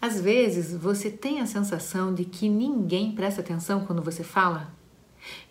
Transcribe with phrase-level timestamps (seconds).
[0.00, 4.72] Às vezes você tem a sensação de que ninguém presta atenção quando você fala.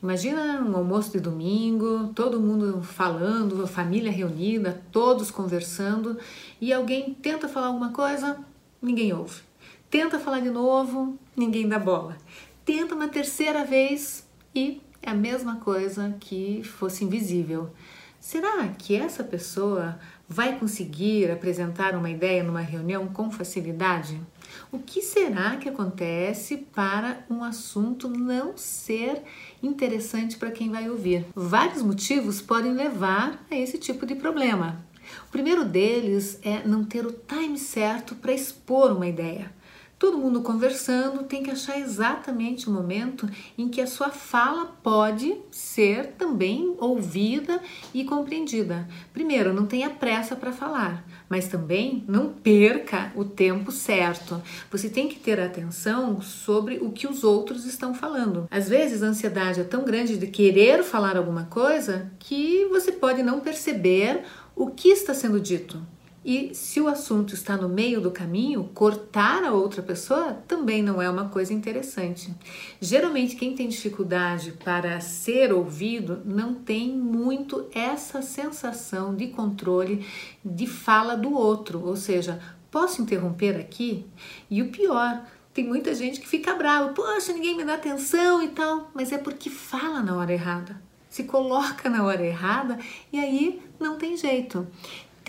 [0.02, 6.18] Imagina um almoço de domingo, todo mundo falando, a família reunida, todos conversando,
[6.60, 8.44] e alguém tenta falar alguma coisa,
[8.82, 9.42] ninguém ouve.
[9.90, 12.18] Tenta falar de novo, ninguém dá bola.
[12.66, 17.70] Tenta uma terceira vez e é a mesma coisa que fosse invisível.
[18.20, 20.00] Será que essa pessoa
[20.30, 24.22] vai conseguir apresentar uma ideia numa reunião com facilidade?
[24.72, 29.24] O que será que acontece para um assunto não ser
[29.62, 31.26] interessante para quem vai ouvir?
[31.36, 34.86] Vários motivos podem levar a esse tipo de problema.
[35.28, 39.52] O primeiro deles é não ter o time certo para expor uma ideia.
[40.00, 45.36] Todo mundo conversando tem que achar exatamente o momento em que a sua fala pode
[45.52, 47.62] ser também ouvida
[47.94, 48.88] e compreendida.
[49.12, 54.42] Primeiro, não tenha pressa para falar, mas também não perca o tempo certo.
[54.72, 58.48] Você tem que ter atenção sobre o que os outros estão falando.
[58.50, 63.22] Às vezes a ansiedade é tão grande de querer falar alguma coisa que você pode
[63.22, 64.24] não perceber
[64.56, 65.78] o que está sendo dito.
[66.24, 71.02] E se o assunto está no meio do caminho, cortar a outra pessoa também não
[71.02, 72.34] é uma coisa interessante.
[72.82, 80.06] Geralmente, quem tem dificuldade para ser ouvido não tem muito essa sensação de controle
[80.44, 84.06] de fala do outro, ou seja, posso interromper aqui?
[84.50, 88.50] E o pior, tem muita gente que fica brava, poxa, ninguém me dá atenção e
[88.50, 90.82] tal, mas é porque fala na hora errada.
[91.10, 92.78] Se coloca na hora errada
[93.12, 94.68] e aí não tem jeito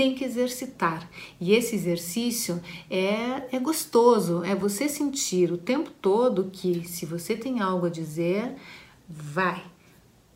[0.01, 1.06] tem que exercitar.
[1.39, 2.59] E esse exercício
[2.91, 7.91] é, é gostoso, é você sentir o tempo todo que se você tem algo a
[7.91, 8.55] dizer,
[9.06, 9.62] vai.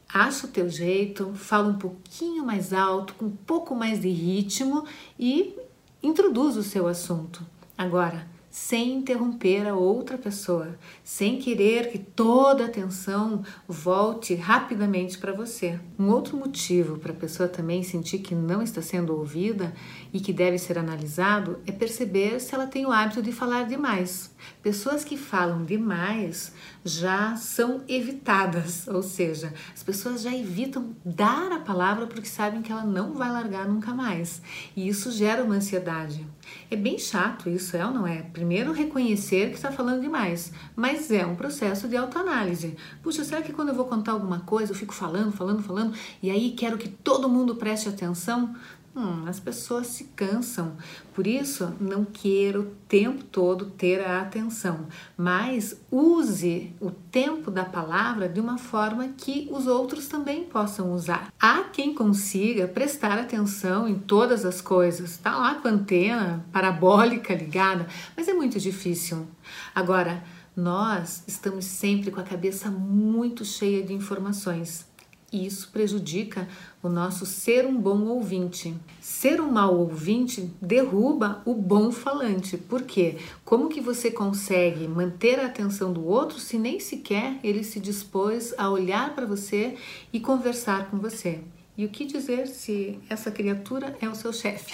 [0.07, 4.85] Acha o teu jeito, fala um pouquinho mais alto, com um pouco mais de ritmo
[5.19, 5.57] e
[6.03, 7.43] introduz o seu assunto.
[7.77, 15.33] Agora, sem interromper a outra pessoa, sem querer que toda a atenção volte rapidamente para
[15.33, 15.81] você.
[15.99, 19.75] Um outro motivo para a pessoa também sentir que não está sendo ouvida
[20.13, 24.33] e que deve ser analisado é perceber se ela tem o hábito de falar demais.
[24.63, 26.53] Pessoas que falam demais
[26.85, 32.71] já são evitadas, ou seja, as pessoas já evitam dar a palavra porque sabem que
[32.71, 34.41] ela não vai largar nunca mais.
[34.77, 36.25] E isso gera uma ansiedade.
[36.71, 38.23] É bem chato isso, é ou não é?
[38.23, 42.77] Primeiro, reconhecer que está falando demais, mas é um processo de autoanálise.
[43.03, 46.31] Puxa, será que quando eu vou contar alguma coisa eu fico falando, falando, falando e
[46.31, 48.55] aí quero que todo mundo preste atenção?
[48.97, 50.77] Hum, as pessoas se cansam,
[51.13, 57.65] por isso não queira o tempo todo ter a atenção, mas use o tempo da
[57.65, 61.33] palavra de uma forma que os outros também possam usar.
[61.41, 67.35] Há quem consiga prestar atenção em todas as coisas, tá lá com a antena parabólica
[67.35, 69.27] ligada, mas é muito difícil.
[69.75, 70.23] Agora,
[70.57, 74.87] nós estamos sempre com a cabeça muito cheia de informações
[75.35, 76.47] e isso prejudica
[76.81, 78.73] o nosso ser um bom ouvinte.
[79.01, 82.57] Ser um mau ouvinte derruba o bom falante.
[82.57, 83.17] Por quê?
[83.45, 88.55] Como que você consegue manter a atenção do outro se nem sequer ele se dispôs
[88.57, 89.77] a olhar para você
[90.13, 91.41] e conversar com você?
[91.77, 94.73] E o que dizer se essa criatura é o seu chefe?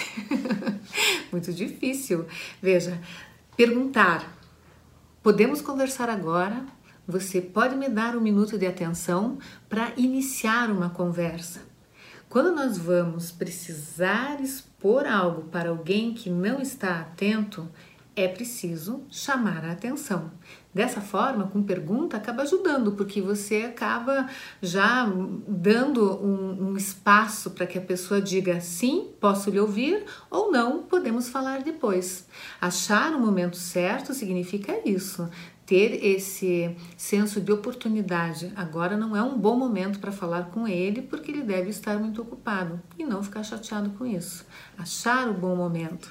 [1.33, 2.27] Muito difícil.
[2.61, 3.01] Veja,
[3.57, 4.37] perguntar:
[5.23, 6.67] podemos conversar agora?
[7.11, 9.37] Você pode me dar um minuto de atenção
[9.69, 11.61] para iniciar uma conversa.
[12.29, 17.69] Quando nós vamos precisar expor algo para alguém que não está atento,
[18.15, 20.31] é preciso chamar a atenção.
[20.73, 24.29] Dessa forma, com pergunta, acaba ajudando, porque você acaba
[24.63, 25.05] já
[25.49, 30.85] dando um, um espaço para que a pessoa diga sim, posso lhe ouvir, ou não,
[30.85, 32.29] podemos falar depois.
[32.61, 35.29] Achar o momento certo significa isso
[35.71, 38.53] ter esse senso de oportunidade.
[38.57, 42.21] Agora não é um bom momento para falar com ele, porque ele deve estar muito
[42.21, 44.45] ocupado e não ficar chateado com isso.
[44.77, 46.11] Achar o bom momento.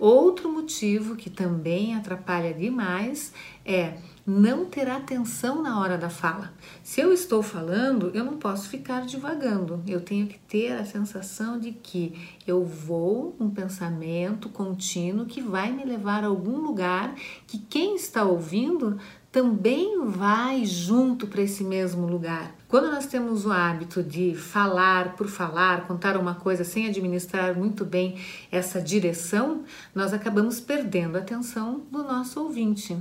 [0.00, 3.34] Outro motivo que também atrapalha demais
[3.66, 6.54] é não ter atenção na hora da fala.
[6.82, 9.82] Se eu estou falando, eu não posso ficar divagando.
[9.86, 12.14] Eu tenho que ter a sensação de que
[12.46, 17.14] eu vou um pensamento contínuo que vai me levar a algum lugar
[17.46, 18.98] que quem está ouvindo
[19.32, 22.52] também vai junto para esse mesmo lugar.
[22.66, 27.84] Quando nós temos o hábito de falar por falar, contar uma coisa sem administrar muito
[27.84, 28.18] bem
[28.50, 32.96] essa direção, nós acabamos perdendo a atenção do nosso ouvinte.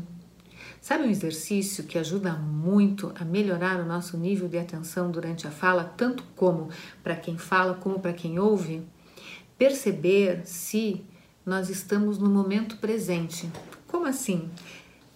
[0.81, 5.51] Sabe um exercício que ajuda muito a melhorar o nosso nível de atenção durante a
[5.51, 6.69] fala, tanto como
[7.03, 8.83] para quem fala como para quem ouve?
[9.57, 11.03] Perceber se
[11.45, 13.49] nós estamos no momento presente.
[13.87, 14.49] Como assim?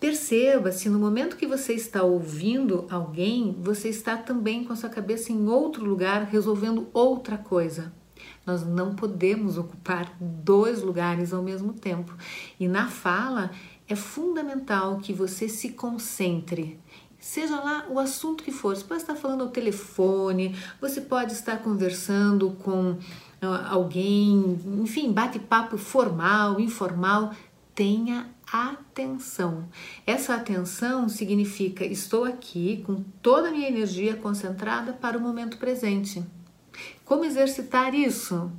[0.03, 4.89] Perceba se no momento que você está ouvindo alguém, você está também com a sua
[4.89, 7.93] cabeça em outro lugar, resolvendo outra coisa.
[8.45, 12.13] Nós não podemos ocupar dois lugares ao mesmo tempo.
[12.59, 13.49] E na fala
[13.87, 16.77] é fundamental que você se concentre.
[17.17, 21.63] Seja lá o assunto que for, você pode estar falando ao telefone, você pode estar
[21.63, 22.97] conversando com
[23.41, 27.33] ah, alguém, enfim, bate-papo formal, informal.
[27.75, 29.67] Tenha atenção.
[30.05, 36.23] Essa atenção significa estou aqui com toda a minha energia concentrada para o momento presente.
[37.03, 38.51] Como exercitar isso?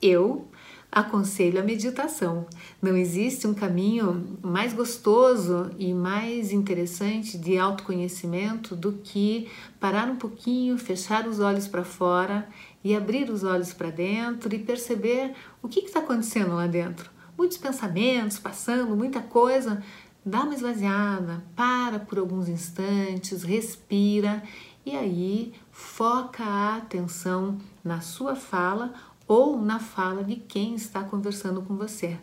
[0.00, 0.46] Eu
[0.92, 2.46] aconselho a meditação.
[2.82, 9.48] Não existe um caminho mais gostoso e mais interessante de autoconhecimento do que
[9.80, 12.46] parar um pouquinho, fechar os olhos para fora
[12.84, 15.32] e abrir os olhos para dentro e perceber
[15.62, 19.82] o que está acontecendo lá dentro muitos pensamentos passando, muita coisa,
[20.24, 24.42] dá uma esvaziada, para por alguns instantes, respira
[24.84, 28.92] e aí foca a atenção na sua fala
[29.26, 32.18] ou na fala de quem está conversando com você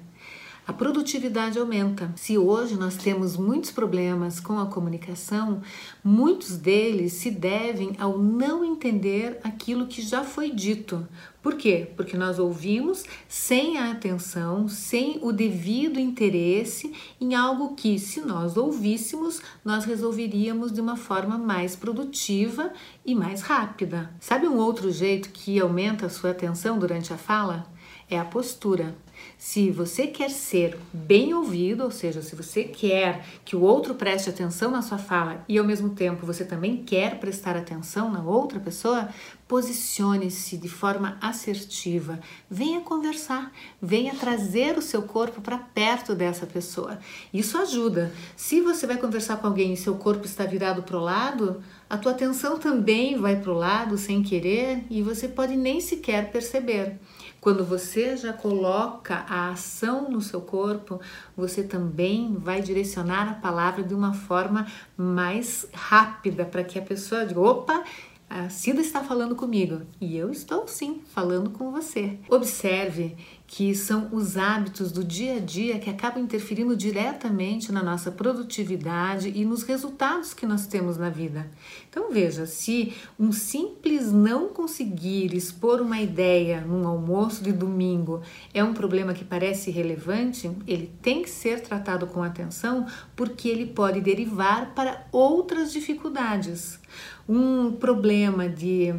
[0.65, 2.13] a produtividade aumenta.
[2.15, 5.61] Se hoje nós temos muitos problemas com a comunicação,
[6.03, 11.07] muitos deles se devem ao não entender aquilo que já foi dito.
[11.41, 11.91] Por quê?
[11.97, 18.55] Porque nós ouvimos sem a atenção, sem o devido interesse em algo que, se nós
[18.55, 22.71] ouvíssemos, nós resolveríamos de uma forma mais produtiva
[23.03, 24.13] e mais rápida.
[24.19, 27.65] Sabe um outro jeito que aumenta a sua atenção durante a fala?
[28.11, 28.93] É a postura.
[29.37, 34.29] Se você quer ser bem ouvido, ou seja, se você quer que o outro preste
[34.29, 38.59] atenção na sua fala e ao mesmo tempo você também quer prestar atenção na outra
[38.59, 39.07] pessoa,
[39.47, 42.19] posicione-se de forma assertiva.
[42.49, 46.99] Venha conversar, venha trazer o seu corpo para perto dessa pessoa.
[47.33, 48.11] Isso ajuda.
[48.35, 51.97] Se você vai conversar com alguém e seu corpo está virado para o lado, a
[51.97, 56.99] tua atenção também vai para o lado sem querer e você pode nem sequer perceber.
[57.41, 61.01] Quando você já coloca a ação no seu corpo,
[61.35, 67.25] você também vai direcionar a palavra de uma forma mais rápida para que a pessoa
[67.25, 67.83] diga: opa,
[68.29, 72.19] a Cida está falando comigo e eu estou sim falando com você.
[72.29, 73.17] Observe
[73.53, 79.29] que são os hábitos do dia a dia que acabam interferindo diretamente na nossa produtividade
[79.35, 81.51] e nos resultados que nós temos na vida.
[81.89, 88.21] Então veja, se um simples não conseguir expor uma ideia num almoço de domingo
[88.53, 92.87] é um problema que parece relevante, ele tem que ser tratado com atenção
[93.17, 96.79] porque ele pode derivar para outras dificuldades.
[97.27, 98.95] Um problema de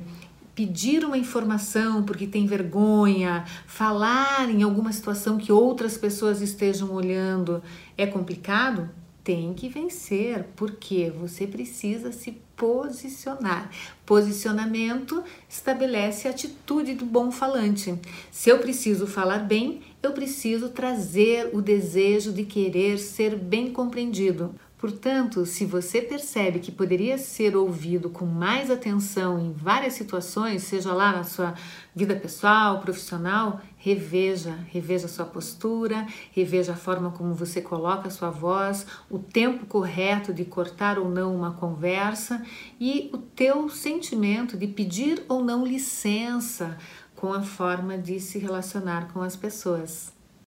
[0.55, 7.63] pedir uma informação porque tem vergonha, falar em alguma situação que outras pessoas estejam olhando
[7.97, 8.91] é complicado,
[9.25, 13.71] tem que vencer, porque você precisa se posicionar.
[14.05, 17.95] Posicionamento estabelece a atitude do bom falante.
[18.31, 24.55] Se eu preciso falar bem, eu preciso trazer o desejo de querer ser bem compreendido.
[24.82, 30.93] Portanto, se você percebe que poderia ser ouvido com mais atenção em várias situações, seja
[30.93, 31.55] lá na sua
[31.94, 38.31] vida pessoal, profissional, reveja, reveja sua postura, reveja a forma como você coloca a sua
[38.31, 42.44] voz, o tempo correto de cortar ou não uma conversa
[42.81, 46.77] e o teu sentimento de pedir ou não licença
[47.15, 50.21] com a forma de se relacionar com as pessoas.